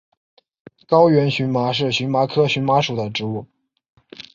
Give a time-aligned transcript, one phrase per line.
[0.87, 3.45] 高原荨麻是荨麻科荨麻属的植物。